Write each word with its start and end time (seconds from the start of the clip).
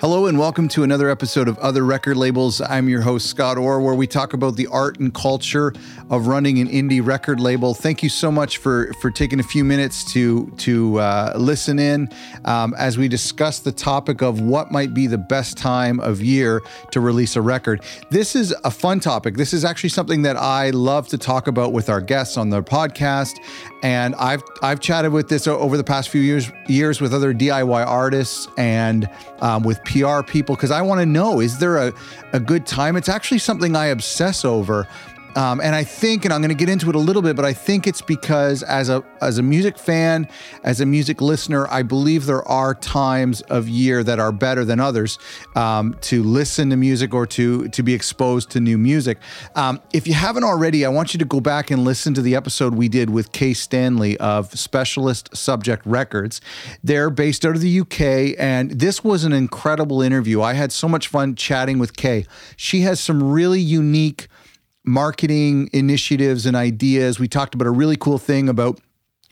Hello 0.00 0.24
and 0.24 0.38
welcome 0.38 0.66
to 0.68 0.82
another 0.82 1.10
episode 1.10 1.46
of 1.46 1.58
Other 1.58 1.84
Record 1.84 2.16
Labels. 2.16 2.62
I'm 2.62 2.88
your 2.88 3.02
host, 3.02 3.26
Scott 3.26 3.58
Orr, 3.58 3.82
where 3.82 3.94
we 3.94 4.06
talk 4.06 4.32
about 4.32 4.56
the 4.56 4.66
art 4.68 4.98
and 4.98 5.12
culture 5.12 5.74
of 6.08 6.26
running 6.26 6.58
an 6.58 6.68
indie 6.68 7.06
record 7.06 7.38
label. 7.38 7.74
Thank 7.74 8.02
you 8.02 8.08
so 8.08 8.32
much 8.32 8.56
for, 8.56 8.94
for 9.02 9.10
taking 9.10 9.40
a 9.40 9.42
few 9.42 9.62
minutes 9.62 10.10
to, 10.14 10.50
to 10.56 10.98
uh, 11.00 11.34
listen 11.36 11.78
in 11.78 12.08
um, 12.46 12.74
as 12.78 12.96
we 12.96 13.08
discuss 13.08 13.58
the 13.58 13.72
topic 13.72 14.22
of 14.22 14.40
what 14.40 14.72
might 14.72 14.94
be 14.94 15.06
the 15.06 15.18
best 15.18 15.58
time 15.58 16.00
of 16.00 16.22
year 16.22 16.62
to 16.92 17.00
release 17.00 17.36
a 17.36 17.42
record. 17.42 17.82
This 18.08 18.34
is 18.34 18.54
a 18.64 18.70
fun 18.70 19.00
topic. 19.00 19.36
This 19.36 19.52
is 19.52 19.66
actually 19.66 19.90
something 19.90 20.22
that 20.22 20.38
I 20.38 20.70
love 20.70 21.08
to 21.08 21.18
talk 21.18 21.46
about 21.46 21.74
with 21.74 21.90
our 21.90 22.00
guests 22.00 22.38
on 22.38 22.48
the 22.48 22.62
podcast. 22.62 23.38
And 23.82 24.14
I've 24.16 24.42
I've 24.62 24.80
chatted 24.80 25.12
with 25.12 25.28
this 25.28 25.46
over 25.46 25.76
the 25.76 25.84
past 25.84 26.10
few 26.10 26.20
years 26.20 26.50
years 26.68 27.00
with 27.00 27.14
other 27.14 27.32
DIY 27.32 27.86
artists 27.86 28.46
and 28.58 29.08
um, 29.40 29.62
with 29.62 29.82
PR 29.90 30.22
people 30.22 30.54
because 30.54 30.70
I 30.70 30.82
want 30.82 31.00
to 31.00 31.06
know 31.06 31.40
is 31.40 31.58
there 31.58 31.76
a, 31.76 31.92
a 32.32 32.38
good 32.38 32.66
time? 32.66 32.96
It's 32.96 33.08
actually 33.08 33.38
something 33.38 33.74
I 33.74 33.86
obsess 33.86 34.44
over. 34.44 34.86
Um, 35.36 35.60
and 35.60 35.74
I 35.74 35.84
think, 35.84 36.24
and 36.24 36.34
I'm 36.34 36.40
going 36.40 36.50
to 36.50 36.54
get 36.54 36.68
into 36.68 36.88
it 36.88 36.94
a 36.94 36.98
little 36.98 37.22
bit, 37.22 37.36
but 37.36 37.44
I 37.44 37.52
think 37.52 37.86
it's 37.86 38.02
because 38.02 38.62
as 38.62 38.88
a 38.88 39.04
as 39.20 39.38
a 39.38 39.42
music 39.42 39.78
fan, 39.78 40.28
as 40.64 40.80
a 40.80 40.86
music 40.86 41.20
listener, 41.20 41.66
I 41.68 41.82
believe 41.82 42.26
there 42.26 42.46
are 42.48 42.74
times 42.74 43.40
of 43.42 43.68
year 43.68 44.02
that 44.04 44.18
are 44.18 44.32
better 44.32 44.64
than 44.64 44.80
others 44.80 45.18
um, 45.54 45.96
to 46.02 46.22
listen 46.22 46.70
to 46.70 46.76
music 46.76 47.14
or 47.14 47.26
to 47.26 47.68
to 47.68 47.82
be 47.82 47.94
exposed 47.94 48.50
to 48.50 48.60
new 48.60 48.78
music. 48.78 49.18
Um, 49.54 49.80
if 49.92 50.06
you 50.06 50.14
haven't 50.14 50.44
already, 50.44 50.84
I 50.84 50.88
want 50.88 51.14
you 51.14 51.18
to 51.18 51.24
go 51.24 51.40
back 51.40 51.70
and 51.70 51.84
listen 51.84 52.14
to 52.14 52.22
the 52.22 52.34
episode 52.34 52.74
we 52.74 52.88
did 52.88 53.10
with 53.10 53.32
Kay 53.32 53.54
Stanley 53.54 54.16
of 54.18 54.58
Specialist 54.58 55.36
Subject 55.36 55.84
Records. 55.86 56.40
They're 56.82 57.10
based 57.10 57.44
out 57.44 57.54
of 57.54 57.60
the 57.60 57.80
UK, 57.80 58.36
and 58.38 58.70
this 58.72 59.04
was 59.04 59.24
an 59.24 59.32
incredible 59.32 60.02
interview. 60.02 60.42
I 60.42 60.54
had 60.54 60.72
so 60.72 60.88
much 60.88 61.08
fun 61.08 61.34
chatting 61.34 61.78
with 61.78 61.96
Kay. 61.96 62.26
She 62.56 62.80
has 62.80 63.00
some 63.00 63.22
really 63.22 63.60
unique 63.60 64.28
marketing 64.84 65.68
initiatives 65.72 66.46
and 66.46 66.56
ideas. 66.56 67.18
We 67.18 67.28
talked 67.28 67.54
about 67.54 67.66
a 67.66 67.70
really 67.70 67.96
cool 67.96 68.18
thing 68.18 68.48
about 68.48 68.80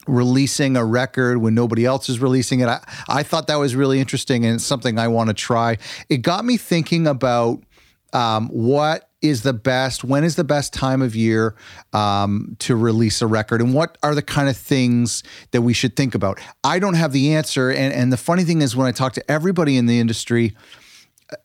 releasing 0.06 0.76
a 0.76 0.84
record 0.84 1.38
when 1.38 1.54
nobody 1.54 1.84
else 1.84 2.08
is 2.08 2.20
releasing 2.20 2.60
it. 2.60 2.68
I, 2.68 2.80
I 3.08 3.22
thought 3.22 3.46
that 3.48 3.56
was 3.56 3.76
really 3.76 4.00
interesting 4.00 4.44
and 4.44 4.56
it's 4.56 4.64
something 4.64 4.98
I 4.98 5.08
want 5.08 5.28
to 5.28 5.34
try. 5.34 5.78
It 6.08 6.18
got 6.18 6.44
me 6.44 6.56
thinking 6.56 7.06
about 7.06 7.62
um, 8.12 8.48
what 8.48 9.08
is 9.20 9.42
the 9.42 9.52
best, 9.52 10.04
when 10.04 10.24
is 10.24 10.36
the 10.36 10.44
best 10.44 10.72
time 10.72 11.02
of 11.02 11.16
year 11.16 11.56
um, 11.92 12.56
to 12.60 12.76
release 12.76 13.20
a 13.20 13.26
record, 13.26 13.60
and 13.60 13.74
what 13.74 13.98
are 14.02 14.14
the 14.14 14.22
kind 14.22 14.48
of 14.48 14.56
things 14.56 15.22
that 15.50 15.62
we 15.62 15.72
should 15.72 15.96
think 15.96 16.14
about? 16.14 16.38
I 16.62 16.78
don't 16.78 16.94
have 16.94 17.12
the 17.12 17.34
answer. 17.34 17.70
And, 17.70 17.92
and 17.92 18.12
the 18.12 18.16
funny 18.16 18.44
thing 18.44 18.62
is, 18.62 18.76
when 18.76 18.86
I 18.86 18.92
talk 18.92 19.12
to 19.14 19.30
everybody 19.30 19.76
in 19.76 19.86
the 19.86 19.98
industry, 19.98 20.56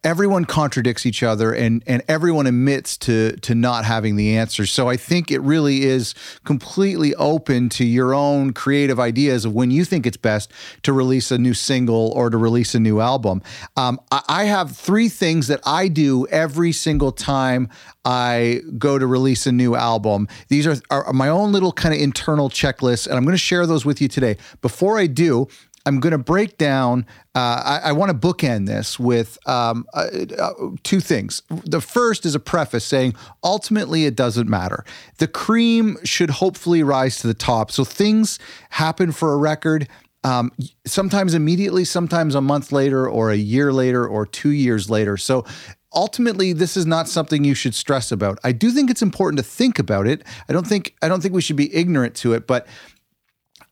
everyone 0.03 0.45
contradicts 0.45 1.05
each 1.05 1.23
other 1.23 1.51
and 1.51 1.83
and 1.85 2.01
everyone 2.07 2.47
admits 2.47 2.95
to 2.95 3.35
to 3.37 3.53
not 3.53 3.83
having 3.83 4.15
the 4.15 4.37
answers. 4.37 4.71
So 4.71 4.87
i 4.87 4.95
think 4.95 5.29
it 5.29 5.39
really 5.39 5.83
is 5.83 6.15
completely 6.45 7.13
open 7.15 7.69
to 7.69 7.85
your 7.85 8.13
own 8.13 8.53
creative 8.53 8.99
ideas 8.99 9.43
of 9.45 9.53
when 9.53 9.71
you 9.71 9.83
think 9.83 10.05
it's 10.05 10.17
best 10.17 10.51
to 10.83 10.93
release 10.93 11.31
a 11.31 11.37
new 11.37 11.53
single 11.53 12.11
or 12.15 12.29
to 12.29 12.37
release 12.37 12.73
a 12.75 12.79
new 12.79 13.01
album. 13.01 13.41
Um, 13.75 13.99
I, 14.11 14.21
I 14.29 14.43
have 14.45 14.75
three 14.75 15.09
things 15.09 15.47
that 15.47 15.59
i 15.65 15.87
do 15.89 16.27
every 16.27 16.71
single 16.71 17.11
time 17.11 17.67
i 18.05 18.61
go 18.77 18.97
to 18.97 19.07
release 19.07 19.45
a 19.45 19.51
new 19.51 19.75
album. 19.75 20.27
These 20.47 20.67
are, 20.67 20.77
are 20.89 21.11
my 21.13 21.27
own 21.27 21.51
little 21.51 21.71
kind 21.73 21.93
of 21.93 21.99
internal 21.99 22.49
checklists 22.49 23.05
and 23.05 23.17
i'm 23.17 23.23
going 23.23 23.33
to 23.33 23.37
share 23.37 23.65
those 23.65 23.85
with 23.85 24.01
you 24.01 24.07
today. 24.07 24.37
Before 24.61 24.97
i 24.97 25.07
do 25.07 25.49
I'm 25.85 25.99
going 25.99 26.11
to 26.11 26.17
break 26.17 26.57
down. 26.57 27.05
Uh, 27.35 27.79
I, 27.83 27.89
I 27.89 27.91
want 27.91 28.09
to 28.09 28.17
bookend 28.27 28.67
this 28.67 28.99
with 28.99 29.37
um, 29.47 29.85
uh, 29.93 30.07
uh, 30.39 30.53
two 30.83 30.99
things. 30.99 31.41
The 31.49 31.81
first 31.81 32.25
is 32.25 32.35
a 32.35 32.39
preface 32.39 32.85
saying 32.85 33.15
ultimately 33.43 34.05
it 34.05 34.15
doesn't 34.15 34.49
matter. 34.49 34.85
The 35.17 35.27
cream 35.27 35.97
should 36.03 36.29
hopefully 36.29 36.83
rise 36.83 37.17
to 37.17 37.27
the 37.27 37.33
top. 37.33 37.71
So 37.71 37.83
things 37.83 38.39
happen 38.69 39.11
for 39.11 39.33
a 39.33 39.37
record. 39.37 39.87
Um, 40.23 40.51
sometimes 40.85 41.33
immediately, 41.33 41.83
sometimes 41.83 42.33
a 42.33 42.41
month 42.41 42.71
later, 42.71 43.09
or 43.09 43.29
a 43.29 43.35
year 43.35 43.73
later, 43.73 44.07
or 44.07 44.25
two 44.25 44.51
years 44.51 44.89
later. 44.89 45.17
So 45.17 45.45
ultimately 45.93 46.53
this 46.53 46.75
is 46.75 46.85
not 46.85 47.07
something 47.07 47.43
you 47.43 47.53
should 47.53 47.75
stress 47.75 48.11
about. 48.11 48.39
I 48.43 48.51
do 48.51 48.71
think 48.71 48.89
it's 48.89 49.01
important 49.01 49.37
to 49.37 49.43
think 49.43 49.79
about 49.79 50.07
it. 50.07 50.23
I 50.49 50.53
don't 50.53 50.65
think 50.65 50.95
I 51.01 51.07
don't 51.07 51.21
think 51.21 51.33
we 51.33 51.41
should 51.41 51.55
be 51.55 51.73
ignorant 51.73 52.15
to 52.15 52.33
it, 52.33 52.47
but 52.47 52.67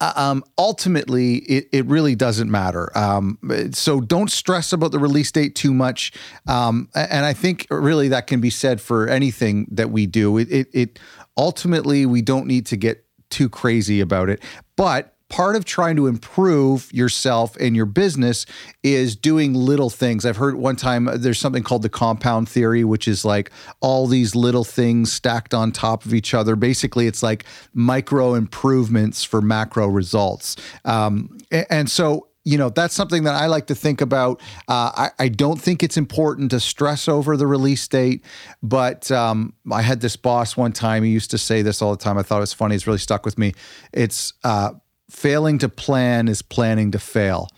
um, 0.01 0.43
ultimately, 0.57 1.35
it, 1.35 1.69
it 1.71 1.85
really 1.85 2.15
doesn't 2.15 2.49
matter. 2.49 2.89
Um, 2.97 3.37
so 3.71 4.01
don't 4.01 4.31
stress 4.31 4.73
about 4.73 4.91
the 4.91 4.99
release 4.99 5.31
date 5.31 5.55
too 5.55 5.73
much. 5.73 6.11
Um, 6.47 6.89
and 6.95 7.25
I 7.25 7.33
think 7.33 7.67
really 7.69 8.07
that 8.09 8.27
can 8.27 8.41
be 8.41 8.49
said 8.49 8.81
for 8.81 9.07
anything 9.07 9.67
that 9.71 9.91
we 9.91 10.07
do. 10.07 10.37
It, 10.37 10.51
it, 10.51 10.67
it 10.73 10.99
ultimately 11.37 12.05
we 12.05 12.21
don't 12.21 12.47
need 12.47 12.65
to 12.67 12.77
get 12.77 13.05
too 13.29 13.47
crazy 13.47 14.01
about 14.01 14.29
it, 14.29 14.41
but 14.75 15.15
part 15.31 15.55
of 15.55 15.63
trying 15.63 15.95
to 15.95 16.07
improve 16.07 16.93
yourself 16.93 17.55
and 17.55 17.73
your 17.73 17.85
business 17.85 18.45
is 18.83 19.15
doing 19.15 19.53
little 19.53 19.89
things. 19.89 20.25
I've 20.25 20.35
heard 20.35 20.55
one 20.55 20.75
time 20.75 21.09
there's 21.15 21.39
something 21.39 21.63
called 21.63 21.83
the 21.83 21.89
compound 21.89 22.49
theory, 22.49 22.83
which 22.83 23.07
is 23.07 23.23
like 23.23 23.49
all 23.79 24.07
these 24.07 24.35
little 24.35 24.65
things 24.65 25.11
stacked 25.11 25.53
on 25.53 25.71
top 25.71 26.03
of 26.03 26.13
each 26.13 26.33
other. 26.33 26.57
Basically, 26.57 27.07
it's 27.07 27.23
like 27.23 27.45
micro 27.73 28.33
improvements 28.33 29.23
for 29.23 29.41
macro 29.41 29.87
results. 29.87 30.57
Um, 30.83 31.37
and 31.69 31.89
so 31.89 32.27
you 32.43 32.57
know 32.57 32.69
that's 32.69 32.95
something 32.95 33.23
that 33.23 33.35
I 33.35 33.45
like 33.45 33.67
to 33.67 33.75
think 33.75 34.01
about. 34.01 34.41
Uh, 34.67 34.91
I, 34.95 35.09
I, 35.19 35.27
don't 35.29 35.61
think 35.61 35.83
it's 35.83 35.95
important 35.95 36.49
to 36.51 36.59
stress 36.59 37.07
over 37.07 37.37
the 37.37 37.45
release 37.45 37.87
date, 37.87 38.25
but 38.63 39.11
um, 39.11 39.53
I 39.71 39.83
had 39.83 40.01
this 40.01 40.15
boss 40.15 40.57
one 40.57 40.71
time. 40.71 41.03
He 41.03 41.11
used 41.11 41.29
to 41.31 41.37
say 41.37 41.61
this 41.61 41.83
all 41.83 41.91
the 41.91 42.03
time. 42.03 42.17
I 42.17 42.23
thought 42.23 42.37
it 42.37 42.41
was 42.41 42.53
funny. 42.53 42.73
It's 42.73 42.87
really 42.87 42.97
stuck 42.97 43.25
with 43.25 43.37
me. 43.37 43.53
It's 43.93 44.33
uh, 44.43 44.71
failing 45.11 45.57
to 45.59 45.69
plan 45.69 46.27
is 46.27 46.41
planning 46.41 46.91
to 46.91 46.99
fail. 46.99 47.49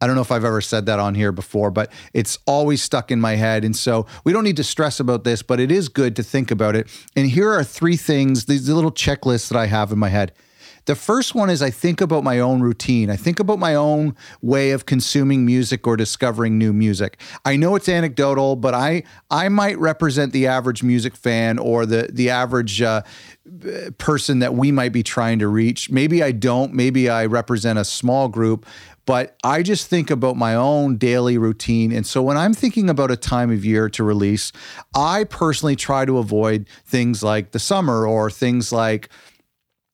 I 0.00 0.06
don't 0.06 0.14
know 0.14 0.22
if 0.22 0.30
I've 0.30 0.44
ever 0.44 0.60
said 0.60 0.86
that 0.86 1.00
on 1.00 1.16
here 1.16 1.32
before, 1.32 1.72
but 1.72 1.90
it's 2.12 2.38
always 2.46 2.82
stuck 2.82 3.10
in 3.10 3.20
my 3.20 3.34
head. 3.34 3.64
And 3.64 3.74
so 3.74 4.06
we 4.22 4.32
don't 4.32 4.44
need 4.44 4.58
to 4.58 4.64
stress 4.64 5.00
about 5.00 5.24
this, 5.24 5.42
but 5.42 5.58
it 5.58 5.72
is 5.72 5.88
good 5.88 6.14
to 6.16 6.22
think 6.22 6.52
about 6.52 6.76
it. 6.76 6.86
And 7.16 7.28
here 7.28 7.50
are 7.52 7.64
three 7.64 7.96
things, 7.96 8.44
these 8.44 8.68
little 8.68 8.92
checklists 8.92 9.48
that 9.48 9.58
I 9.58 9.66
have 9.66 9.90
in 9.90 9.98
my 9.98 10.10
head. 10.10 10.32
The 10.88 10.94
first 10.94 11.34
one 11.34 11.50
is 11.50 11.60
I 11.60 11.68
think 11.68 12.00
about 12.00 12.24
my 12.24 12.38
own 12.38 12.62
routine. 12.62 13.10
I 13.10 13.16
think 13.16 13.38
about 13.38 13.58
my 13.58 13.74
own 13.74 14.16
way 14.40 14.70
of 14.70 14.86
consuming 14.86 15.44
music 15.44 15.86
or 15.86 15.98
discovering 15.98 16.56
new 16.56 16.72
music. 16.72 17.20
I 17.44 17.56
know 17.56 17.74
it's 17.74 17.90
anecdotal, 17.90 18.56
but 18.56 18.72
I 18.72 19.02
I 19.30 19.50
might 19.50 19.78
represent 19.78 20.32
the 20.32 20.46
average 20.46 20.82
music 20.82 21.14
fan 21.14 21.58
or 21.58 21.84
the 21.84 22.08
the 22.10 22.30
average 22.30 22.80
uh, 22.80 23.02
person 23.98 24.38
that 24.38 24.54
we 24.54 24.72
might 24.72 24.94
be 24.94 25.02
trying 25.02 25.38
to 25.40 25.48
reach. 25.48 25.90
Maybe 25.90 26.22
I 26.22 26.32
don't. 26.32 26.72
Maybe 26.72 27.10
I 27.10 27.26
represent 27.26 27.78
a 27.78 27.84
small 27.84 28.28
group, 28.28 28.64
but 29.04 29.36
I 29.44 29.62
just 29.62 29.88
think 29.88 30.10
about 30.10 30.36
my 30.36 30.54
own 30.54 30.96
daily 30.96 31.36
routine. 31.36 31.92
And 31.92 32.06
so 32.06 32.22
when 32.22 32.38
I'm 32.38 32.54
thinking 32.54 32.88
about 32.88 33.10
a 33.10 33.16
time 33.16 33.50
of 33.50 33.62
year 33.62 33.90
to 33.90 34.02
release, 34.02 34.52
I 34.94 35.24
personally 35.24 35.76
try 35.76 36.06
to 36.06 36.16
avoid 36.16 36.66
things 36.86 37.22
like 37.22 37.50
the 37.50 37.58
summer 37.58 38.06
or 38.06 38.30
things 38.30 38.72
like 38.72 39.10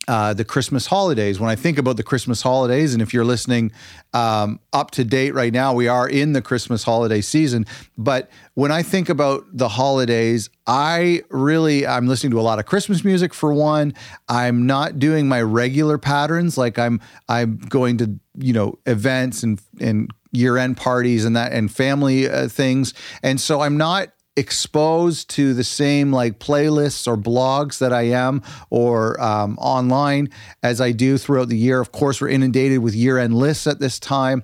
uh, 0.09 0.34
the 0.34 0.44
Christmas 0.44 0.87
holidays. 0.87 1.41
When 1.41 1.50
I 1.50 1.56
think 1.56 1.78
about 1.78 1.97
the 1.97 2.03
Christmas 2.03 2.42
holidays, 2.42 2.92
and 2.92 3.03
if 3.03 3.15
you're 3.15 3.25
listening 3.25 3.72
um, 4.12 4.60
up 4.72 4.91
to 4.92 5.04
date 5.04 5.34
right 5.34 5.53
now, 5.53 5.72
we 5.72 5.88
are 5.88 6.09
in 6.09 6.32
the 6.32 6.42
Christmas 6.42 6.84
holiday 6.84 7.20
season. 7.20 7.66
But 7.97 8.31
when 8.54 8.70
I 8.70 8.82
think 8.82 9.09
about 9.09 9.44
the 9.53 9.69
holidays, 9.69 10.50
I 10.66 11.22
really 11.31 11.87
I'm 11.87 12.06
listening 12.06 12.32
to 12.32 12.41
a 12.41 12.43
lot 12.43 12.59
of 12.59 12.66
Christmas 12.66 13.04
music 13.04 13.34
for 13.34 13.53
one. 13.53 13.94
I'm 14.28 14.66
not 14.66 14.98
doing 14.98 15.28
my 15.28 15.43
regular 15.43 15.98
patterns 15.98 16.56
like 16.56 16.78
I'm 16.78 17.00
I'm 17.28 17.56
going 17.56 17.98
to 17.98 18.19
you 18.38 18.53
know 18.53 18.78
events 18.87 19.43
and 19.43 19.60
and 19.81 20.10
year 20.32 20.56
end 20.56 20.76
parties 20.76 21.25
and 21.25 21.37
that 21.37 21.53
and 21.53 21.70
family 21.70 22.28
uh, 22.28 22.49
things, 22.49 22.94
and 23.23 23.40
so 23.40 23.61
I'm 23.61 23.76
not 23.76 24.13
exposed 24.36 25.31
to 25.31 25.54
the 25.54 25.62
same 25.62 26.12
like 26.12 26.38
playlists 26.38 27.06
or 27.06 27.16
blogs 27.16 27.78
that 27.78 27.92
I 27.92 28.02
am 28.02 28.42
or 28.69 29.20
um, 29.22 29.56
online 29.58 30.31
as 30.62 30.81
I 30.81 30.92
do 30.92 31.19
throughout 31.19 31.48
the 31.48 31.56
year. 31.56 31.81
Of 31.81 31.92
course, 31.92 32.20
we're 32.20 32.28
inundated 32.28 32.81
with 32.81 32.94
year 32.94 33.19
end 33.19 33.34
lists 33.34 33.66
at 33.66 33.78
this 33.78 33.98
time. 33.98 34.42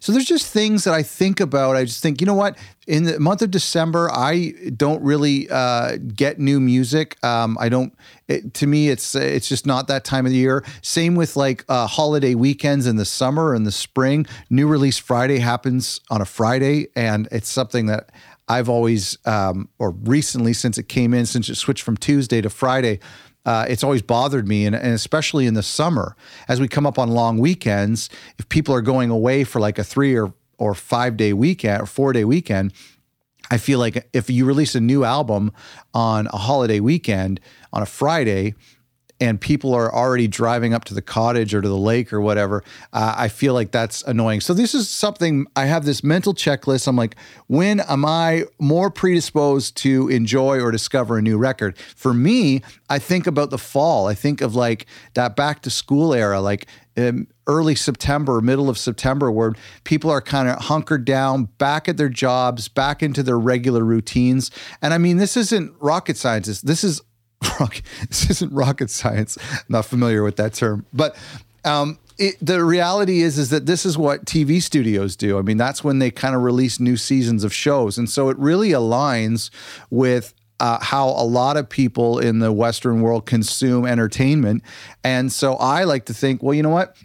So 0.00 0.12
there's 0.12 0.26
just 0.26 0.46
things 0.46 0.84
that 0.84 0.94
I 0.94 1.02
think 1.02 1.40
about. 1.40 1.76
I 1.76 1.84
just 1.84 2.02
think, 2.02 2.20
you 2.20 2.26
know 2.26 2.34
what? 2.34 2.56
In 2.86 3.04
the 3.04 3.20
month 3.20 3.42
of 3.42 3.50
December, 3.50 4.10
I 4.10 4.52
don't 4.76 5.02
really 5.02 5.48
uh, 5.50 5.96
get 5.96 6.38
new 6.38 6.58
music. 6.58 7.22
Um, 7.24 7.56
I 7.60 7.68
don't. 7.68 7.96
It, 8.26 8.54
to 8.54 8.66
me, 8.66 8.88
it's 8.88 9.14
it's 9.14 9.48
just 9.48 9.66
not 9.66 9.86
that 9.88 10.04
time 10.04 10.24
of 10.26 10.32
the 10.32 10.38
year. 10.38 10.64
Same 10.82 11.14
with 11.14 11.36
like 11.36 11.64
uh, 11.68 11.86
holiday 11.86 12.34
weekends 12.34 12.86
in 12.86 12.96
the 12.96 13.04
summer 13.04 13.54
and 13.54 13.66
the 13.66 13.72
spring. 13.72 14.26
New 14.48 14.66
release 14.66 14.98
Friday 14.98 15.38
happens 15.38 16.00
on 16.10 16.20
a 16.20 16.24
Friday, 16.24 16.88
and 16.96 17.28
it's 17.30 17.48
something 17.48 17.86
that 17.86 18.10
I've 18.50 18.68
always, 18.68 19.16
um, 19.26 19.68
or 19.78 19.92
recently 19.92 20.52
since 20.54 20.76
it 20.76 20.88
came 20.88 21.14
in, 21.14 21.24
since 21.24 21.48
it 21.48 21.54
switched 21.54 21.84
from 21.84 21.96
Tuesday 21.96 22.40
to 22.40 22.50
Friday, 22.50 22.98
uh, 23.46 23.64
it's 23.68 23.84
always 23.84 24.02
bothered 24.02 24.48
me, 24.48 24.66
and, 24.66 24.74
and, 24.74 24.92
especially 24.92 25.46
in 25.46 25.54
the 25.54 25.62
summer, 25.62 26.16
as 26.48 26.60
we 26.60 26.66
come 26.66 26.84
up 26.84 26.98
on 26.98 27.10
long 27.10 27.38
weekends, 27.38 28.10
if 28.38 28.48
people 28.48 28.74
are 28.74 28.82
going 28.82 29.08
away 29.08 29.44
for 29.44 29.60
like 29.60 29.78
a 29.78 29.84
three 29.84 30.18
or 30.18 30.34
or 30.58 30.74
five 30.74 31.16
day 31.16 31.32
weekend 31.32 31.80
or 31.80 31.86
four 31.86 32.12
day 32.12 32.24
weekend, 32.24 32.72
I 33.52 33.56
feel 33.56 33.78
like 33.78 34.08
if 34.12 34.28
you 34.28 34.44
release 34.44 34.74
a 34.74 34.80
new 34.80 35.04
album 35.04 35.52
on 35.94 36.26
a 36.26 36.36
holiday 36.36 36.80
weekend 36.80 37.40
on 37.72 37.82
a 37.82 37.86
Friday, 37.86 38.54
and 39.20 39.40
people 39.40 39.74
are 39.74 39.94
already 39.94 40.26
driving 40.26 40.72
up 40.72 40.84
to 40.86 40.94
the 40.94 41.02
cottage 41.02 41.54
or 41.54 41.60
to 41.60 41.68
the 41.68 41.76
lake 41.76 42.12
or 42.12 42.20
whatever, 42.20 42.64
uh, 42.92 43.14
I 43.16 43.28
feel 43.28 43.52
like 43.52 43.70
that's 43.70 44.02
annoying. 44.02 44.40
So 44.40 44.54
this 44.54 44.74
is 44.74 44.88
something 44.88 45.46
I 45.54 45.66
have 45.66 45.84
this 45.84 46.02
mental 46.02 46.34
checklist. 46.34 46.88
I'm 46.88 46.96
like, 46.96 47.16
when 47.46 47.80
am 47.80 48.04
I 48.04 48.44
more 48.58 48.90
predisposed 48.90 49.76
to 49.78 50.08
enjoy 50.08 50.60
or 50.60 50.70
discover 50.70 51.18
a 51.18 51.22
new 51.22 51.36
record? 51.36 51.76
For 51.78 52.14
me, 52.14 52.62
I 52.88 52.98
think 52.98 53.26
about 53.26 53.50
the 53.50 53.58
fall. 53.58 54.06
I 54.08 54.14
think 54.14 54.40
of 54.40 54.54
like 54.54 54.86
that 55.14 55.36
back 55.36 55.60
to 55.62 55.70
school 55.70 56.14
era, 56.14 56.40
like 56.40 56.66
um, 56.96 57.26
early 57.46 57.74
September, 57.74 58.40
middle 58.40 58.70
of 58.70 58.78
September, 58.78 59.30
where 59.30 59.54
people 59.84 60.10
are 60.10 60.20
kind 60.20 60.48
of 60.48 60.58
hunkered 60.58 61.04
down, 61.04 61.44
back 61.58 61.88
at 61.88 61.96
their 61.96 62.08
jobs, 62.08 62.68
back 62.68 63.02
into 63.02 63.22
their 63.22 63.38
regular 63.38 63.84
routines. 63.84 64.50
And 64.80 64.94
I 64.94 64.98
mean, 64.98 65.18
this 65.18 65.36
isn't 65.36 65.74
rocket 65.80 66.16
science. 66.16 66.60
This 66.62 66.84
is 66.84 67.02
rock, 67.60 67.82
this 68.08 68.30
isn't 68.30 68.52
rocket 68.52 68.90
science. 68.90 69.38
I'm 69.52 69.64
not 69.68 69.86
familiar 69.86 70.22
with 70.22 70.36
that 70.36 70.54
term, 70.54 70.86
but 70.92 71.16
um, 71.64 71.98
it, 72.18 72.36
the 72.40 72.64
reality 72.64 73.20
is 73.20 73.38
is 73.38 73.50
that 73.50 73.66
this 73.66 73.84
is 73.86 73.96
what 73.96 74.24
TV 74.24 74.62
studios 74.62 75.16
do. 75.16 75.38
I 75.38 75.42
mean, 75.42 75.56
that's 75.56 75.82
when 75.82 75.98
they 75.98 76.10
kind 76.10 76.34
of 76.34 76.42
release 76.42 76.80
new 76.80 76.96
seasons 76.96 77.44
of 77.44 77.52
shows, 77.52 77.98
and 77.98 78.08
so 78.08 78.28
it 78.28 78.38
really 78.38 78.70
aligns 78.70 79.50
with 79.90 80.34
uh, 80.60 80.78
how 80.82 81.08
a 81.08 81.24
lot 81.24 81.56
of 81.56 81.68
people 81.68 82.18
in 82.18 82.38
the 82.38 82.52
Western 82.52 83.00
world 83.00 83.24
consume 83.24 83.86
entertainment. 83.86 84.62
And 85.02 85.32
so 85.32 85.54
I 85.54 85.84
like 85.84 86.04
to 86.06 86.14
think, 86.14 86.42
well, 86.42 86.52
you 86.52 86.62
know 86.62 86.68
what? 86.68 86.96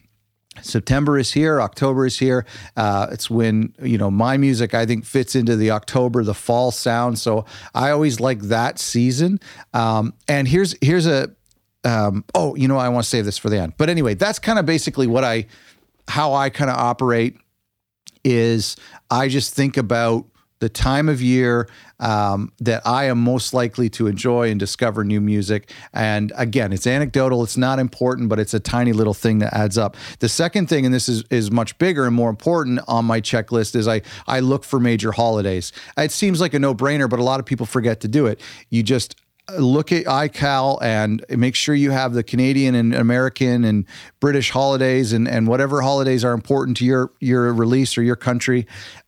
September 0.61 1.17
is 1.17 1.33
here, 1.33 1.61
October 1.61 2.05
is 2.05 2.17
here. 2.17 2.45
Uh, 2.75 3.07
it's 3.11 3.29
when 3.29 3.73
you 3.81 3.97
know 3.97 4.09
my 4.09 4.37
music 4.37 4.73
I 4.73 4.85
think 4.85 5.05
fits 5.05 5.35
into 5.35 5.55
the 5.55 5.71
October, 5.71 6.23
the 6.23 6.33
fall 6.33 6.71
sound. 6.71 7.19
So 7.19 7.45
I 7.73 7.91
always 7.91 8.19
like 8.19 8.39
that 8.43 8.79
season. 8.79 9.39
Um, 9.73 10.13
and 10.27 10.47
here's 10.47 10.75
here's 10.81 11.07
a 11.07 11.31
um, 11.83 12.23
oh 12.33 12.55
you 12.55 12.67
know 12.67 12.77
I 12.77 12.89
want 12.89 13.03
to 13.03 13.09
save 13.09 13.25
this 13.25 13.37
for 13.37 13.49
the 13.49 13.59
end. 13.59 13.73
But 13.77 13.89
anyway, 13.89 14.13
that's 14.13 14.39
kind 14.39 14.59
of 14.59 14.65
basically 14.65 15.07
what 15.07 15.23
I 15.23 15.45
how 16.07 16.33
I 16.33 16.49
kind 16.49 16.69
of 16.69 16.77
operate 16.77 17.37
is 18.23 18.75
I 19.09 19.27
just 19.27 19.53
think 19.53 19.77
about 19.77 20.25
the 20.59 20.69
time 20.69 21.09
of 21.09 21.21
year 21.21 21.67
um, 21.99 22.51
that 22.59 22.81
I 22.85 23.05
am 23.05 23.19
most 23.19 23.53
likely 23.53 23.89
to 23.91 24.07
enjoy 24.07 24.49
and 24.49 24.59
discover 24.59 25.03
new 25.03 25.21
music. 25.21 25.71
And 25.93 26.31
again, 26.35 26.73
it's 26.73 26.87
anecdotal, 26.87 27.43
it's 27.43 27.57
not 27.57 27.79
important, 27.79 28.29
but 28.29 28.39
it's 28.39 28.53
a 28.53 28.59
tiny 28.59 28.93
little 28.93 29.13
thing 29.13 29.39
that 29.39 29.53
adds 29.53 29.77
up. 29.77 29.95
The 30.19 30.29
second 30.29 30.67
thing, 30.67 30.85
and 30.85 30.93
this 30.93 31.09
is, 31.09 31.23
is 31.29 31.51
much 31.51 31.77
bigger 31.77 32.05
and 32.05 32.15
more 32.15 32.29
important 32.29 32.79
on 32.87 33.05
my 33.05 33.21
checklist, 33.21 33.75
is 33.75 33.87
I, 33.87 34.01
I 34.27 34.39
look 34.39 34.63
for 34.63 34.79
major 34.79 35.11
holidays. 35.11 35.71
It 35.97 36.11
seems 36.11 36.39
like 36.41 36.53
a 36.53 36.59
no 36.59 36.73
brainer, 36.73 37.09
but 37.09 37.19
a 37.19 37.23
lot 37.23 37.39
of 37.39 37.45
people 37.45 37.65
forget 37.65 37.99
to 38.01 38.07
do 38.07 38.25
it. 38.25 38.39
You 38.69 38.83
just 38.83 39.15
look 39.57 39.91
at 39.91 40.05
iCal 40.05 40.81
and 40.81 41.23
make 41.29 41.55
sure 41.55 41.75
you 41.75 41.91
have 41.91 42.13
the 42.13 42.23
Canadian 42.23 42.75
and 42.75 42.95
American 42.95 43.63
and 43.63 43.85
British 44.19 44.49
holidays 44.49 45.13
and, 45.13 45.27
and 45.27 45.47
whatever 45.47 45.81
holidays 45.81 46.23
are 46.25 46.33
important 46.33 46.77
to 46.77 46.85
your 46.85 47.11
your 47.19 47.53
release 47.53 47.97
or 47.97 48.03
your 48.03 48.15
country 48.15 48.65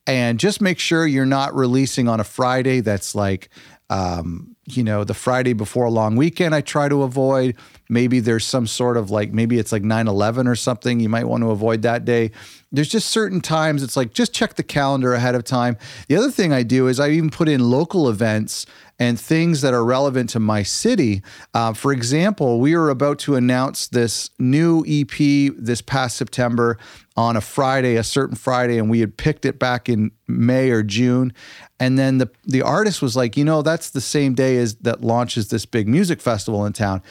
and 0.07 0.39
just 0.39 0.62
make 0.62 0.80
sure 0.80 1.06
you're 1.06 1.25
not 1.25 1.54
releasing 1.54 2.07
on 2.07 2.22
a 2.22 2.24
Friday 2.24 2.80
that's 2.80 3.13
like, 3.13 3.50
um, 3.89 4.56
you 4.66 4.84
know, 4.84 5.04
the 5.04 5.13
Friday 5.13 5.54
before 5.54 5.86
a 5.86 5.92
long 5.92 6.16
weekend. 6.16 6.56
I 6.56 6.62
try 6.62 6.88
to 6.88 7.04
avoid. 7.04 7.56
Maybe 7.89 8.19
there's 8.19 8.45
some 8.45 8.68
sort 8.68 8.98
of 8.98 9.10
like, 9.10 9.31
maybe 9.31 9.57
it's 9.60 9.72
like 9.72 9.84
9 9.84 10.07
11 10.07 10.48
or 10.48 10.56
something. 10.56 11.00
You 11.00 11.10
might 11.10 11.25
want 11.25 11.44
to 11.44 11.51
avoid 11.51 11.81
that 11.84 12.06
day. 12.06 12.31
There's 12.72 12.89
just 12.89 13.10
certain 13.10 13.42
times 13.42 13.84
it's 13.84 13.95
like, 13.95 14.13
just 14.13 14.34
check 14.34 14.56
the 14.56 14.63
calendar 14.63 15.13
ahead 15.13 15.36
of 15.36 15.44
time. 15.44 15.78
The 16.07 16.16
other 16.18 16.31
thing 16.31 16.51
I 16.51 16.63
do 16.63 16.88
is 16.88 17.00
I 17.00 17.10
even 17.10 17.30
put 17.30 17.48
in 17.48 17.69
local 17.69 18.10
events 18.10 18.66
and 19.00 19.19
things 19.19 19.62
that 19.62 19.74
are 19.74 19.86
relevant 19.86 20.30
to 20.31 20.39
my 20.39 20.63
city. 20.63 21.22
Uh, 21.54 21.74
for 21.74 21.94
example, 21.94 22.60
we 22.60 22.75
were 22.75 22.89
about 22.89 23.19
to 23.19 23.36
announce 23.36 23.88
this 23.88 24.31
new 24.40 24.83
EP 24.88 25.54
this 25.57 25.81
past 25.81 26.18
September 26.18 26.78
on 27.16 27.36
a 27.36 27.42
Friday, 27.42 27.95
a 27.95 28.04
certain 28.04 28.36
Friday, 28.36 28.78
and 28.78 28.90
we 28.90 29.00
had 29.00 29.16
picked 29.18 29.45
it 29.45 29.60
back 29.60 29.88
in 29.88 30.12
May 30.28 30.72
or 30.72 30.83
June. 30.83 31.33
And 31.80 31.98
then 31.98 32.18
the 32.18 32.30
the 32.44 32.62
artist 32.62 33.01
was 33.01 33.16
like, 33.16 33.38
you 33.38 33.45
know, 33.45 33.62
that's 33.62 33.92
the 33.92 34.01
same 34.01 34.33
day 34.33 34.57
as 34.57 34.75
that 34.78 35.01
launches 35.01 35.50
this 35.50 35.66
big 35.66 35.88
music 35.88 36.19
festival 36.19 36.66
in 36.66 36.74
town 36.74 37.01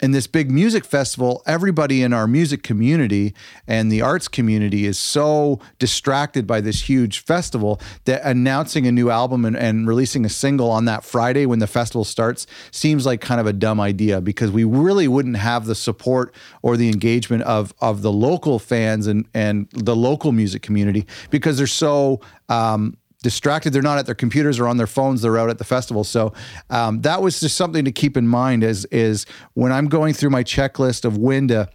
in 0.00 0.12
this 0.12 0.26
big 0.26 0.50
music 0.50 0.84
festival, 0.84 1.42
everybody 1.46 2.02
in 2.02 2.12
our 2.12 2.26
music 2.26 2.62
community 2.62 3.34
and 3.66 3.90
the 3.90 4.00
arts 4.00 4.28
community 4.28 4.86
is 4.86 4.98
so 4.98 5.58
distracted 5.78 6.46
by 6.46 6.60
this 6.60 6.88
huge 6.88 7.20
festival 7.20 7.80
that 8.04 8.22
announcing 8.24 8.86
a 8.86 8.92
new 8.92 9.10
album 9.10 9.44
and, 9.44 9.56
and, 9.56 9.88
releasing 9.88 10.24
a 10.24 10.28
single 10.28 10.70
on 10.70 10.84
that 10.84 11.02
Friday 11.02 11.46
when 11.46 11.60
the 11.60 11.66
festival 11.66 12.04
starts 12.04 12.46
seems 12.70 13.06
like 13.06 13.20
kind 13.20 13.40
of 13.40 13.46
a 13.46 13.52
dumb 13.52 13.80
idea 13.80 14.20
because 14.20 14.50
we 14.50 14.64
really 14.64 15.08
wouldn't 15.08 15.36
have 15.36 15.64
the 15.64 15.74
support 15.74 16.34
or 16.62 16.76
the 16.76 16.88
engagement 16.88 17.42
of 17.44 17.72
of 17.80 18.02
the 18.02 18.12
local 18.12 18.58
fans 18.58 19.06
and 19.06 19.26
and 19.32 19.68
the 19.72 19.96
local 19.96 20.30
music 20.30 20.60
community 20.60 21.06
because 21.30 21.56
they're 21.56 21.66
so 21.66 22.20
um, 22.48 22.96
distracted. 23.22 23.72
They're 23.72 23.82
not 23.82 23.98
at 23.98 24.06
their 24.06 24.14
computers 24.14 24.58
or 24.58 24.68
on 24.68 24.76
their 24.76 24.86
phones. 24.86 25.22
They're 25.22 25.38
out 25.38 25.50
at 25.50 25.58
the 25.58 25.64
festival. 25.64 26.04
So 26.04 26.32
um, 26.70 27.02
that 27.02 27.22
was 27.22 27.40
just 27.40 27.56
something 27.56 27.84
to 27.84 27.92
keep 27.92 28.16
in 28.16 28.28
mind. 28.28 28.62
Is 28.62 28.84
is 28.86 29.26
when 29.54 29.72
I'm 29.72 29.88
going 29.88 30.14
through 30.14 30.30
my 30.30 30.44
checklist 30.44 31.04
of 31.04 31.18
when 31.18 31.48
to 31.48 31.68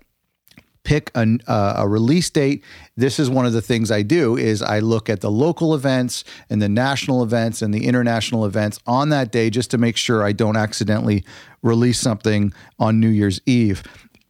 pick 0.84 1.12
a, 1.16 1.40
uh, 1.48 1.76
a 1.78 1.88
release 1.88 2.30
date 2.30 2.64
this 2.98 3.18
is 3.18 3.30
one 3.30 3.46
of 3.46 3.54
the 3.54 3.62
things 3.62 3.90
i 3.90 4.02
do 4.02 4.36
is 4.36 4.62
i 4.62 4.80
look 4.80 5.10
at 5.10 5.22
the 5.22 5.32
local 5.32 5.74
events 5.74 6.26
and 6.50 6.62
the 6.62 6.68
national 6.68 7.24
events 7.24 7.62
and 7.62 7.74
the 7.74 7.86
international 7.86 8.46
events 8.46 8.80
on 8.86 9.10
that 9.10 9.32
day 9.32 9.50
just 9.50 9.72
to 9.72 9.78
make 9.78 9.96
sure 9.96 10.24
i 10.24 10.34
don't 10.34 10.58
accidentally 10.58 11.24
release 11.62 12.00
something 12.00 12.54
on 12.80 13.00
new 13.00 13.08
year's 13.08 13.40
eve 13.46 13.82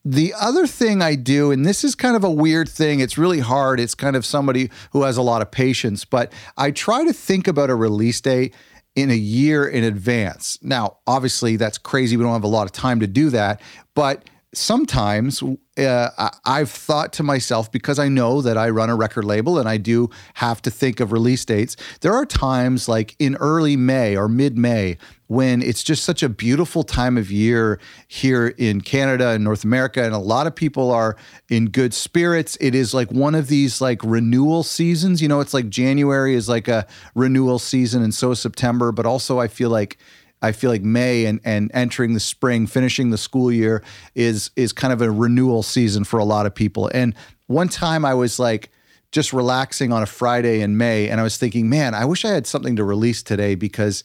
the 0.05 0.33
other 0.39 0.67
thing 0.67 1.01
I 1.01 1.15
do, 1.15 1.51
and 1.51 1.65
this 1.65 1.83
is 1.83 1.95
kind 1.95 2.15
of 2.15 2.23
a 2.23 2.31
weird 2.31 2.67
thing, 2.67 2.99
it's 2.99 3.17
really 3.17 3.39
hard. 3.39 3.79
It's 3.79 3.95
kind 3.95 4.15
of 4.15 4.25
somebody 4.25 4.69
who 4.91 5.03
has 5.03 5.17
a 5.17 5.21
lot 5.21 5.41
of 5.41 5.49
patience, 5.49 6.03
but 6.03 6.31
I 6.57 6.71
try 6.71 7.05
to 7.05 7.13
think 7.13 7.47
about 7.47 7.69
a 7.69 7.75
release 7.75 8.19
date 8.19 8.53
in 8.95 9.09
a 9.09 9.15
year 9.15 9.65
in 9.65 9.83
advance. 9.83 10.59
Now, 10.61 10.97
obviously, 11.07 11.55
that's 11.55 11.77
crazy. 11.77 12.17
We 12.17 12.23
don't 12.23 12.33
have 12.33 12.43
a 12.43 12.47
lot 12.47 12.65
of 12.65 12.73
time 12.73 12.99
to 12.99 13.07
do 13.07 13.29
that, 13.29 13.61
but 13.95 14.25
sometimes 14.53 15.41
uh, 15.77 16.29
I've 16.45 16.69
thought 16.69 17.13
to 17.13 17.23
myself 17.23 17.71
because 17.71 17.97
I 17.97 18.07
know 18.07 18.41
that 18.41 18.57
I 18.57 18.69
run 18.69 18.89
a 18.89 18.95
record 18.95 19.25
label 19.25 19.57
and 19.57 19.67
I 19.67 19.77
do 19.77 20.09
have 20.35 20.61
to 20.63 20.71
think 20.71 20.99
of 20.99 21.11
release 21.11 21.43
dates. 21.43 21.75
There 22.01 22.13
are 22.13 22.25
times 22.25 22.87
like 22.87 23.15
in 23.19 23.35
early 23.37 23.75
May 23.75 24.15
or 24.15 24.27
mid 24.27 24.57
May 24.57 24.97
when 25.33 25.63
it's 25.63 25.81
just 25.81 26.03
such 26.03 26.21
a 26.21 26.29
beautiful 26.29 26.83
time 26.83 27.17
of 27.17 27.31
year 27.31 27.79
here 28.07 28.49
in 28.59 28.81
Canada 28.81 29.29
and 29.29 29.43
North 29.43 29.63
America, 29.63 30.03
and 30.03 30.13
a 30.13 30.19
lot 30.19 30.45
of 30.45 30.55
people 30.55 30.91
are 30.91 31.17
in 31.49 31.69
good 31.69 31.91
spirits. 31.91 32.55
It 32.61 32.75
is 32.75 32.93
like 32.93 33.11
one 33.11 33.33
of 33.33 33.47
these 33.47 33.81
like 33.81 33.99
renewal 34.03 34.61
seasons. 34.61 35.23
You 35.23 35.27
know, 35.27 35.39
it's 35.39 35.53
like 35.53 35.69
January 35.69 36.35
is 36.35 36.47
like 36.47 36.67
a 36.67 36.85
renewal 37.15 37.57
season, 37.57 38.03
and 38.03 38.13
so 38.13 38.31
is 38.31 38.39
September. 38.39 38.91
But 38.91 39.07
also, 39.07 39.39
I 39.39 39.47
feel 39.47 39.71
like 39.71 39.97
I 40.43 40.51
feel 40.51 40.69
like 40.69 40.83
May 40.83 41.25
and 41.25 41.39
and 41.43 41.71
entering 41.73 42.13
the 42.13 42.19
spring, 42.19 42.67
finishing 42.67 43.09
the 43.09 43.17
school 43.17 43.51
year 43.51 43.83
is 44.13 44.51
is 44.55 44.71
kind 44.71 44.93
of 44.93 45.01
a 45.01 45.09
renewal 45.09 45.63
season 45.63 46.03
for 46.03 46.19
a 46.19 46.25
lot 46.25 46.45
of 46.45 46.53
people. 46.53 46.91
And 46.93 47.15
one 47.47 47.69
time 47.69 48.05
I 48.05 48.13
was 48.13 48.37
like 48.37 48.69
just 49.11 49.33
relaxing 49.33 49.91
on 49.91 50.03
a 50.03 50.07
Friday 50.07 50.61
in 50.61 50.77
May 50.77 51.07
and 51.07 51.19
I 51.19 51.23
was 51.23 51.37
thinking, 51.37 51.69
man, 51.69 51.93
I 51.93 52.03
wish 52.05 52.25
I 52.25 52.29
had 52.29 52.45
something 52.45 52.75
to 52.75 52.83
release 52.83 53.23
today 53.23 53.55
because 53.55 54.03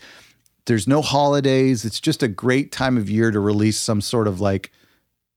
there's 0.69 0.87
no 0.87 1.01
holidays. 1.01 1.87
It's 1.87 1.99
just 1.99 2.23
a 2.23 2.29
great 2.29 2.71
time 2.71 2.99
of 2.99 3.09
year 3.09 3.31
to 3.31 3.41
release 3.41 3.79
some 3.79 4.03
sort 4.03 4.29
of 4.29 4.39
like 4.39 4.71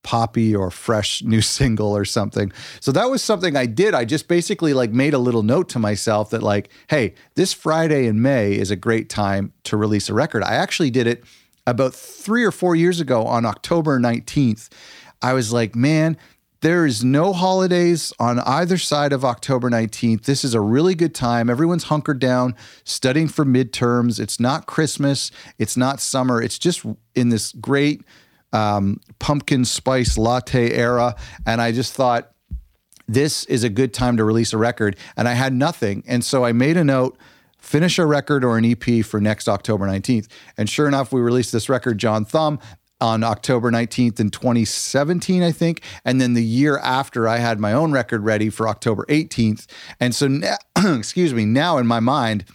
poppy 0.04 0.54
or 0.54 0.70
fresh 0.70 1.24
new 1.24 1.42
single 1.58 1.96
or 1.96 2.04
something. 2.06 2.52
So 2.82 2.92
that 2.92 3.10
was 3.10 3.24
something 3.24 3.56
I 3.56 3.66
did. 3.66 3.96
I 3.96 4.04
just 4.04 4.28
basically 4.28 4.74
like 4.74 4.92
made 4.92 5.14
a 5.14 5.20
little 5.20 5.42
note 5.42 5.70
to 5.70 5.80
myself 5.80 6.32
that 6.32 6.44
like, 6.44 6.70
hey, 6.90 7.14
this 7.36 7.54
Friday 7.54 8.08
in 8.08 8.22
May 8.22 8.54
is 8.54 8.72
a 8.72 8.76
great 8.76 9.10
time 9.10 9.54
to 9.64 9.78
release 9.78 10.10
a 10.10 10.14
record. 10.14 10.44
I 10.44 10.56
actually 10.56 10.92
did 10.92 11.08
it 11.08 11.24
about 11.66 11.96
3 11.96 12.44
or 12.44 12.52
4 12.52 12.76
years 12.76 13.00
ago 13.00 13.26
on 13.26 13.46
October 13.46 14.00
19th. 14.00 14.68
I 15.22 15.32
was 15.32 15.54
like, 15.54 15.76
man, 15.76 16.18
there 16.62 16.86
is 16.86 17.04
no 17.04 17.34
holidays 17.34 18.14
on 18.20 18.40
either 18.40 18.78
side 18.78 19.14
of 19.14 19.26
October 19.26 19.70
19th. 19.70 20.24
This 20.24 20.44
is 20.44 20.54
a 20.54 20.62
really 20.62 20.94
good 20.96 21.16
time. 21.16 21.50
Everyone's 21.50 21.86
hunkered 21.86 22.20
down, 22.20 22.56
studying 22.84 23.28
for 23.28 23.44
midterms. 23.44 24.20
It's 24.20 24.40
not 24.40 24.68
Christmas, 24.68 25.32
it's 25.58 25.76
not 25.76 26.00
summer. 26.00 26.42
It's 26.42 26.60
just 26.60 26.86
in 27.16 27.30
this 27.30 27.52
great 27.54 28.04
um, 28.54 29.00
pumpkin 29.20 29.66
spice 29.66 30.18
latte 30.18 30.72
era. 30.72 31.16
And 31.46 31.62
I 31.62 31.72
just 31.72 31.94
thought, 31.94 32.32
this 33.08 33.44
is 33.46 33.64
a 33.64 33.70
good 33.70 33.94
time 33.94 34.16
to 34.18 34.24
release 34.24 34.54
a 34.54 34.58
record. 34.58 34.96
And 35.18 35.28
I 35.28 35.34
had 35.34 35.54
nothing. 35.54 36.04
And 36.08 36.24
so 36.24 36.46
I 36.46 36.52
made 36.54 36.78
a 36.78 36.84
note 36.84 37.18
finish 37.58 38.00
a 38.00 38.06
record 38.06 38.44
or 38.44 38.58
an 38.58 38.66
EP 38.66 39.06
for 39.06 39.22
next 39.22 39.48
October 39.48 39.86
19th. 39.86 40.28
And 40.58 40.70
sure 40.70 40.88
enough, 40.88 41.14
we 41.14 41.22
released 41.22 41.52
this 41.52 41.70
record, 41.70 41.98
John 42.00 42.26
Thumb. 42.26 42.60
On 43.02 43.24
October 43.24 43.72
19th 43.72 44.20
in 44.20 44.30
2017, 44.30 45.44
I 45.44 45.52
think. 45.52 45.82
And 46.06 46.22
then 46.22 46.34
the 46.34 46.44
year 46.44 46.78
after, 46.78 47.28
I 47.28 47.38
had 47.38 47.60
my 47.60 47.74
own 47.74 47.92
record 47.92 48.24
ready 48.24 48.50
for 48.50 48.68
October 48.68 49.06
18th. 49.10 49.68
And 50.00 50.14
so, 50.16 50.28
now, 50.28 50.58
excuse 50.78 51.34
me, 51.34 51.46
now 51.46 51.78
in 51.78 51.88
my 51.88 52.00
mind, 52.00 52.46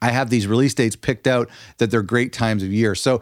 I 0.00 0.10
have 0.10 0.30
these 0.30 0.46
release 0.46 0.74
dates 0.74 0.96
picked 0.96 1.26
out 1.26 1.48
that 1.78 1.90
they're 1.90 2.02
great 2.02 2.32
times 2.32 2.62
of 2.62 2.72
year. 2.72 2.94
So, 2.94 3.20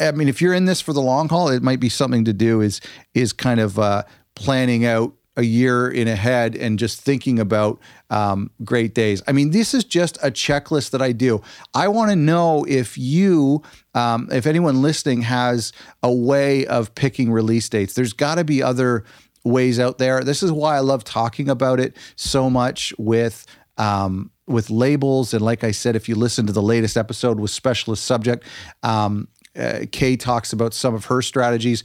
I 0.00 0.10
mean, 0.12 0.28
if 0.28 0.42
you're 0.42 0.54
in 0.54 0.64
this 0.64 0.80
for 0.80 0.92
the 0.92 1.00
long 1.00 1.28
haul, 1.28 1.48
it 1.48 1.62
might 1.62 1.80
be 1.80 1.88
something 1.88 2.24
to 2.24 2.32
do 2.32 2.60
is 2.60 2.80
is 3.14 3.32
kind 3.32 3.60
of 3.60 3.78
uh, 3.78 4.02
planning 4.34 4.84
out 4.84 5.14
a 5.36 5.42
year 5.42 5.88
in 5.88 6.08
ahead 6.08 6.56
and 6.56 6.78
just 6.78 7.00
thinking 7.00 7.38
about 7.38 7.78
um, 8.10 8.50
great 8.64 8.94
days. 8.94 9.22
I 9.26 9.32
mean, 9.32 9.50
this 9.50 9.74
is 9.74 9.84
just 9.84 10.16
a 10.22 10.30
checklist 10.30 10.90
that 10.90 11.02
I 11.02 11.12
do. 11.12 11.42
I 11.74 11.88
want 11.88 12.10
to 12.10 12.16
know 12.16 12.64
if 12.68 12.96
you, 12.96 13.62
um, 13.94 14.28
if 14.32 14.46
anyone 14.46 14.82
listening 14.82 15.22
has 15.22 15.72
a 16.02 16.12
way 16.12 16.66
of 16.66 16.94
picking 16.94 17.30
release 17.30 17.68
dates. 17.68 17.94
There's 17.94 18.12
got 18.12 18.36
to 18.36 18.44
be 18.44 18.62
other 18.62 19.04
ways 19.44 19.78
out 19.78 19.98
there. 19.98 20.24
This 20.24 20.42
is 20.42 20.50
why 20.50 20.76
I 20.76 20.80
love 20.80 21.04
talking 21.04 21.48
about 21.48 21.80
it 21.80 21.96
so 22.16 22.50
much 22.50 22.94
with. 22.98 23.46
Um, 23.78 24.30
with 24.46 24.70
labels, 24.70 25.34
and 25.34 25.44
like 25.44 25.64
I 25.64 25.72
said, 25.72 25.96
if 25.96 26.08
you 26.08 26.14
listen 26.14 26.46
to 26.46 26.52
the 26.52 26.62
latest 26.62 26.96
episode 26.96 27.40
with 27.40 27.50
Specialist 27.50 28.04
Subject, 28.04 28.44
um, 28.84 29.28
uh, 29.58 29.86
Kay 29.90 30.16
talks 30.16 30.52
about 30.52 30.74
some 30.74 30.94
of 30.94 31.06
her 31.06 31.22
strategies. 31.22 31.82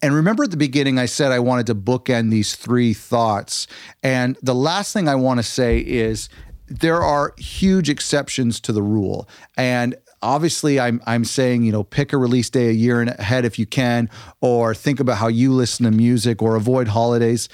And 0.00 0.14
remember 0.14 0.44
at 0.44 0.50
the 0.50 0.56
beginning, 0.56 0.98
I 0.98 1.06
said 1.06 1.32
I 1.32 1.40
wanted 1.40 1.66
to 1.66 1.74
bookend 1.74 2.30
these 2.30 2.54
three 2.54 2.94
thoughts. 2.94 3.66
And 4.02 4.36
the 4.42 4.54
last 4.54 4.92
thing 4.92 5.08
I 5.08 5.16
want 5.16 5.38
to 5.38 5.42
say 5.42 5.78
is 5.78 6.28
there 6.68 7.02
are 7.02 7.34
huge 7.36 7.88
exceptions 7.88 8.60
to 8.60 8.72
the 8.72 8.82
rule. 8.82 9.28
And 9.56 9.96
obviously 10.22 10.78
I'm 10.78 11.00
I'm 11.06 11.24
saying, 11.24 11.64
you 11.64 11.72
know, 11.72 11.82
pick 11.82 12.12
a 12.12 12.16
release 12.16 12.50
day 12.50 12.68
a 12.68 12.72
year 12.72 13.02
ahead 13.02 13.44
if 13.44 13.58
you 13.58 13.66
can, 13.66 14.10
or 14.40 14.74
think 14.74 15.00
about 15.00 15.18
how 15.18 15.28
you 15.28 15.52
listen 15.52 15.84
to 15.84 15.90
music 15.90 16.42
or 16.42 16.56
avoid 16.56 16.88
holidays. 16.88 17.48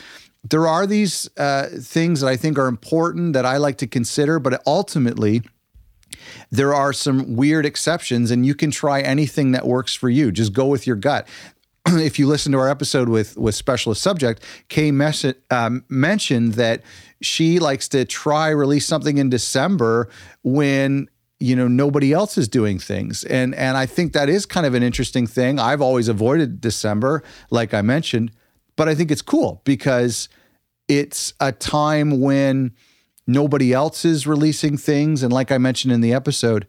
There 0.49 0.69
are 0.69 0.87
these 0.87 1.29
uh, 1.39 1.69
things 1.81 2.21
that 2.21 2.29
I 2.29 2.37
think 2.37 2.59
are 2.59 2.67
important 2.67 3.33
that 3.33 3.47
I 3.47 3.57
like 3.57 3.79
to 3.79 3.87
consider, 3.87 4.39
but 4.39 4.63
ultimately, 4.67 5.43
there 6.51 6.75
are 6.75 6.93
some 6.93 7.35
weird 7.37 7.65
exceptions 7.67 8.31
and 8.31 8.45
you 8.45 8.55
can 8.55 8.71
try 8.71 9.01
anything 9.01 9.53
that 9.53 9.67
works 9.67 9.95
for 9.95 10.09
you 10.09 10.31
just 10.31 10.53
go 10.53 10.67
with 10.67 10.87
your 10.87 10.97
gut 10.97 11.27
if 11.88 12.19
you 12.19 12.26
listen 12.26 12.53
to 12.53 12.59
our 12.59 12.69
episode 12.69 13.09
with 13.09 13.37
with 13.37 13.55
specialist 13.55 14.03
subject, 14.03 14.43
Kay 14.69 14.91
mes- 14.91 15.35
um, 15.50 15.85
mentioned 15.88 16.55
that 16.55 16.83
she 17.21 17.59
likes 17.59 17.88
to 17.88 18.05
try 18.05 18.49
release 18.49 18.87
something 18.87 19.19
in 19.19 19.29
December 19.31 20.09
when 20.43 21.09
you 21.41 21.55
know 21.57 21.69
nobody 21.69 22.12
else 22.12 22.38
is 22.38 22.49
doing 22.49 22.79
things 22.79 23.25
and 23.25 23.55
and 23.57 23.76
I 23.76 23.87
think 23.87 24.12
that 24.12 24.29
is 24.29 24.47
kind 24.47 24.67
of 24.67 24.75
an 24.75 24.83
interesting 24.83 25.26
thing. 25.26 25.59
I've 25.59 25.81
always 25.83 26.09
avoided 26.09 26.61
December 26.61 27.23
like 27.50 27.75
I 27.75 27.83
mentioned, 27.83 28.31
but 28.76 28.88
I 28.88 28.95
think 28.95 29.11
it's 29.11 29.23
cool 29.23 29.61
because 29.64 30.29
it's 30.88 31.35
a 31.41 31.53
time 31.53 32.21
when 32.21 32.73
nobody 33.26 33.73
else 33.73 34.05
is 34.05 34.26
releasing 34.26 34.76
things 34.76 35.23
and 35.23 35.33
like 35.33 35.50
I 35.50 35.59
mentioned 35.59 35.93
in 35.93 36.00
the 36.00 36.12
episode, 36.12 36.67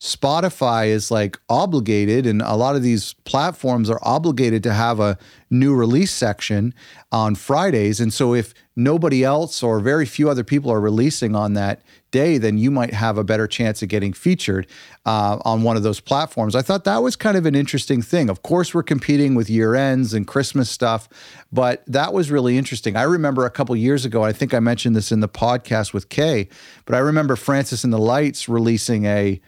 Spotify 0.00 0.88
is 0.88 1.10
like 1.10 1.38
obligated, 1.48 2.26
and 2.26 2.42
a 2.42 2.54
lot 2.54 2.76
of 2.76 2.82
these 2.82 3.14
platforms 3.24 3.88
are 3.88 4.00
obligated 4.02 4.62
to 4.64 4.74
have 4.74 5.00
a 5.00 5.16
new 5.48 5.74
release 5.74 6.12
section 6.12 6.74
on 7.10 7.34
Fridays. 7.34 7.98
And 7.98 8.12
so, 8.12 8.34
if 8.34 8.52
nobody 8.76 9.24
else 9.24 9.62
or 9.62 9.80
very 9.80 10.04
few 10.04 10.28
other 10.28 10.44
people 10.44 10.70
are 10.70 10.82
releasing 10.82 11.34
on 11.34 11.54
that 11.54 11.80
day, 12.10 12.36
then 12.36 12.58
you 12.58 12.70
might 12.70 12.92
have 12.92 13.16
a 13.16 13.24
better 13.24 13.46
chance 13.46 13.82
of 13.82 13.88
getting 13.88 14.12
featured 14.12 14.66
uh, 15.06 15.38
on 15.46 15.62
one 15.62 15.78
of 15.78 15.82
those 15.82 16.00
platforms. 16.00 16.54
I 16.54 16.60
thought 16.60 16.84
that 16.84 17.02
was 17.02 17.16
kind 17.16 17.38
of 17.38 17.46
an 17.46 17.54
interesting 17.54 18.02
thing. 18.02 18.28
Of 18.28 18.42
course, 18.42 18.74
we're 18.74 18.82
competing 18.82 19.34
with 19.34 19.48
year 19.48 19.74
ends 19.74 20.12
and 20.12 20.26
Christmas 20.26 20.70
stuff, 20.70 21.08
but 21.50 21.82
that 21.86 22.12
was 22.12 22.30
really 22.30 22.58
interesting. 22.58 22.96
I 22.96 23.02
remember 23.04 23.46
a 23.46 23.50
couple 23.50 23.74
years 23.76 24.04
ago, 24.04 24.22
I 24.22 24.32
think 24.32 24.52
I 24.52 24.60
mentioned 24.60 24.94
this 24.94 25.10
in 25.10 25.20
the 25.20 25.28
podcast 25.28 25.94
with 25.94 26.10
Kay, 26.10 26.48
but 26.84 26.94
I 26.94 26.98
remember 26.98 27.34
Francis 27.34 27.82
and 27.82 27.94
the 27.94 27.98
Lights 27.98 28.46
releasing 28.46 29.06
a 29.06 29.40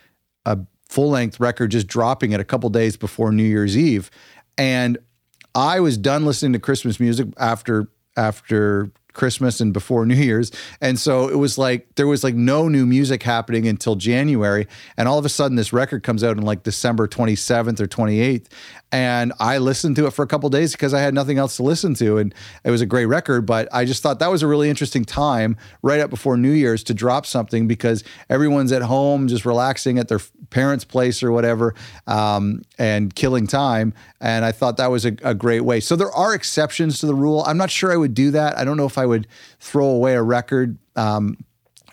a 0.48 0.58
full 0.88 1.10
length 1.10 1.38
record 1.38 1.70
just 1.70 1.86
dropping 1.86 2.32
it 2.32 2.40
a 2.40 2.44
couple 2.44 2.70
days 2.70 2.96
before 2.96 3.30
New 3.30 3.44
Year's 3.44 3.76
Eve. 3.76 4.10
And 4.56 4.98
I 5.54 5.80
was 5.80 5.96
done 5.98 6.24
listening 6.24 6.52
to 6.54 6.58
Christmas 6.58 6.98
music 6.98 7.28
after 7.38 7.90
after 8.16 8.90
Christmas 9.18 9.60
and 9.60 9.72
before 9.72 10.06
New 10.06 10.14
Year's. 10.14 10.50
And 10.80 10.98
so 10.98 11.28
it 11.28 11.34
was 11.34 11.58
like 11.58 11.94
there 11.96 12.06
was 12.06 12.24
like 12.24 12.34
no 12.34 12.68
new 12.68 12.86
music 12.86 13.22
happening 13.22 13.66
until 13.66 13.96
January. 13.96 14.66
And 14.96 15.08
all 15.08 15.18
of 15.18 15.26
a 15.26 15.28
sudden 15.28 15.56
this 15.56 15.72
record 15.72 16.02
comes 16.02 16.24
out 16.24 16.38
in 16.38 16.44
like 16.44 16.62
December 16.62 17.06
27th 17.06 17.80
or 17.80 17.86
28th. 17.86 18.46
And 18.90 19.34
I 19.38 19.58
listened 19.58 19.96
to 19.96 20.06
it 20.06 20.12
for 20.12 20.22
a 20.22 20.26
couple 20.26 20.48
days 20.48 20.72
because 20.72 20.94
I 20.94 21.00
had 21.00 21.12
nothing 21.12 21.36
else 21.36 21.56
to 21.56 21.62
listen 21.62 21.92
to. 21.94 22.16
And 22.18 22.34
it 22.64 22.70
was 22.70 22.80
a 22.80 22.86
great 22.86 23.04
record. 23.06 23.44
But 23.44 23.68
I 23.72 23.84
just 23.84 24.02
thought 24.02 24.20
that 24.20 24.30
was 24.30 24.42
a 24.42 24.46
really 24.46 24.70
interesting 24.70 25.04
time 25.04 25.56
right 25.82 26.00
up 26.00 26.08
before 26.08 26.36
New 26.36 26.52
Year's 26.52 26.82
to 26.84 26.94
drop 26.94 27.26
something 27.26 27.68
because 27.68 28.04
everyone's 28.30 28.72
at 28.72 28.82
home 28.82 29.28
just 29.28 29.44
relaxing 29.44 29.98
at 29.98 30.08
their 30.08 30.20
parents' 30.50 30.84
place 30.84 31.22
or 31.22 31.32
whatever 31.32 31.74
um, 32.06 32.62
and 32.78 33.14
killing 33.14 33.46
time. 33.46 33.92
And 34.20 34.44
I 34.44 34.52
thought 34.52 34.78
that 34.78 34.90
was 34.90 35.04
a, 35.04 35.12
a 35.22 35.34
great 35.34 35.60
way. 35.60 35.80
So 35.80 35.94
there 35.94 36.12
are 36.12 36.34
exceptions 36.34 37.00
to 37.00 37.06
the 37.06 37.14
rule. 37.14 37.44
I'm 37.46 37.58
not 37.58 37.70
sure 37.70 37.92
I 37.92 37.96
would 37.96 38.14
do 38.14 38.30
that. 38.30 38.56
I 38.56 38.64
don't 38.64 38.76
know 38.76 38.86
if 38.86 38.96
I 38.96 39.04
would 39.08 39.26
throw 39.58 39.86
away 39.86 40.14
a 40.14 40.22
record. 40.22 40.78
Um, 40.96 41.38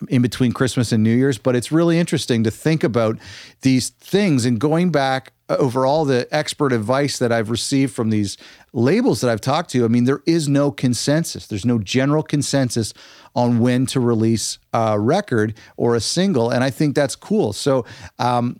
in 0.08 0.20
between 0.20 0.52
Christmas 0.52 0.92
and 0.92 1.02
New 1.02 1.14
Year's, 1.16 1.38
but 1.38 1.56
it's 1.56 1.72
really 1.72 1.98
interesting 1.98 2.44
to 2.44 2.50
think 2.50 2.84
about 2.84 3.16
these 3.62 3.88
things 3.88 4.44
and 4.44 4.60
going 4.60 4.90
back 4.90 5.32
over 5.48 5.86
all 5.86 6.04
the 6.04 6.26
expert 6.30 6.72
advice 6.72 7.18
that 7.18 7.32
I've 7.32 7.50
received 7.50 7.94
from 7.94 8.10
these 8.10 8.36
labels 8.72 9.20
that 9.20 9.30
I've 9.30 9.40
talked 9.40 9.70
to. 9.70 9.84
I 9.84 9.88
mean, 9.88 10.04
there 10.04 10.22
is 10.26 10.48
no 10.48 10.70
consensus. 10.70 11.46
There's 11.46 11.64
no 11.64 11.78
general 11.78 12.22
consensus 12.22 12.92
on 13.34 13.60
when 13.60 13.86
to 13.86 14.00
release 14.00 14.58
a 14.72 14.98
record 14.98 15.54
or 15.76 15.94
a 15.94 16.00
single, 16.00 16.50
and 16.50 16.64
I 16.64 16.70
think 16.70 16.94
that's 16.94 17.16
cool. 17.16 17.52
So, 17.52 17.84
um, 18.18 18.58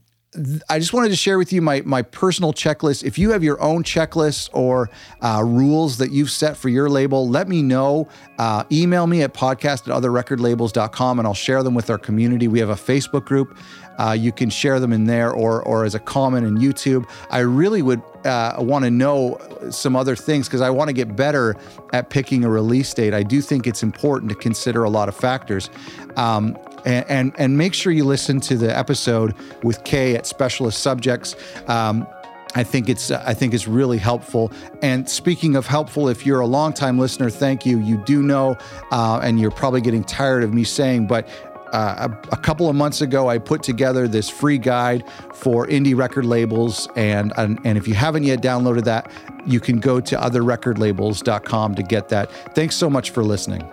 I 0.69 0.79
just 0.79 0.93
wanted 0.93 1.09
to 1.09 1.17
share 1.17 1.39
with 1.39 1.53
you 1.53 1.63
my 1.63 1.83
my 1.85 2.03
personal 2.03 2.53
checklist. 2.53 3.05
If 3.05 3.19
you 3.19 3.31
have 3.31 3.43
your 3.43 3.61
own 3.61 3.83
checklist 3.83 4.51
or 4.53 4.91
uh, 5.21 5.43
rules 5.45 5.99
that 5.99 6.11
you've 6.11 6.31
set 6.31 6.57
for 6.57 6.69
your 6.69 6.89
label, 6.89 7.29
let 7.29 7.49
me 7.49 7.63
know. 7.63 8.09
Uh, 8.39 8.65
email 8.71 9.07
me 9.07 9.23
at 9.23 9.35
podcast 9.35 9.89
at 9.89 10.03
otherrecordlabels.com 10.03 11.19
and 11.19 11.27
I'll 11.27 11.35
share 11.35 11.63
them 11.63 11.75
with 11.75 11.91
our 11.91 11.99
community. 11.99 12.49
We 12.49 12.61
have 12.61 12.71
a 12.71 12.75
Facebook 12.75 13.25
group. 13.25 13.57
Uh, 13.99 14.13
you 14.13 14.31
can 14.31 14.51
share 14.51 14.79
them 14.79 14.93
in 14.93 15.05
there 15.05 15.33
or 15.33 15.63
or 15.63 15.85
as 15.85 15.95
a 15.95 16.01
comment 16.01 16.47
in 16.47 16.59
YouTube. 16.59 17.09
I 17.31 17.41
really 17.41 17.83
would 17.83 18.03
uh, 18.25 18.57
want 18.59 18.85
to 18.85 18.91
know 18.91 19.39
some 19.71 19.97
other 19.97 20.17
things 20.17 20.49
because 20.49 20.61
I 20.61 20.71
want 20.71 20.89
to 20.89 20.93
get 20.93 21.17
better 21.17 21.57
at 21.93 22.11
picking 22.11 22.45
a 22.45 22.51
release 22.51 22.93
date. 22.93 23.15
I 23.15 23.23
do 23.23 23.41
think 23.41 23.67
it's 23.67 23.83
important 23.83 24.31
to 24.31 24.37
consider 24.37 24.85
a 24.85 24.91
lot 24.91 25.09
of 25.09 25.17
factors. 25.17 25.71
Um, 26.17 26.59
and, 26.87 27.05
and, 27.09 27.33
and 27.37 27.59
make 27.59 27.75
sure 27.75 27.93
you 27.93 28.05
listen 28.05 28.41
to 28.41 28.57
the 28.57 28.77
episode 28.77 29.35
with 29.63 29.85
Kay 29.85 30.17
at 30.17 30.27
Specialist 30.27 30.79
Subjects. 30.79 31.37
Um, 31.69 32.07
I 32.55 32.65
think 32.65 32.89
it's 32.89 33.11
I 33.11 33.35
think 33.35 33.53
it's 33.53 33.69
really 33.69 33.99
helpful. 33.99 34.51
And 34.81 35.07
speaking 35.07 35.57
of 35.57 35.67
helpful, 35.67 36.09
if 36.09 36.25
you're 36.25 36.41
a 36.41 36.47
longtime 36.47 36.99
listener, 36.99 37.29
thank 37.29 37.67
you. 37.67 37.79
You 37.81 37.99
do 38.05 38.23
know, 38.23 38.57
uh, 38.91 39.21
and 39.23 39.39
you're 39.39 39.51
probably 39.51 39.83
getting 39.83 40.03
tired 40.03 40.43
of 40.43 40.55
me 40.55 40.65
saying, 40.65 41.07
but 41.07 41.29
uh, 41.73 42.09
a, 42.09 42.35
a, 42.35 42.37
couple 42.39 42.71
of 42.71 42.77
months 42.77 43.03
ago, 43.03 43.29
I 43.29 43.39
put 43.39 43.63
together 43.63 44.09
this 44.09 44.31
free 44.31 44.57
guide 44.57 45.05
for 45.35 45.67
indie 45.67 45.97
record 45.97 46.25
labels, 46.25 46.89
and, 46.97 47.33
and 47.37 47.59
and 47.65 47.77
if 47.77 47.87
you 47.87 47.93
haven't 47.95 48.25
yet 48.25 48.41
downloaded 48.41 48.85
that, 48.85 49.11
you 49.45 49.61
can 49.61 49.79
go 49.79 50.01
to 50.01 50.17
otherrecordlabels.com 50.17 51.75
to 51.75 51.83
get 51.83 52.09
that. 52.09 52.31
Thanks 52.55 52.77
so 52.77 52.89
much 52.89 53.11
for 53.11 53.23
listening. 53.23 53.69